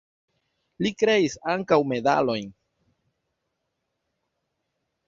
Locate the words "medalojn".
1.91-2.51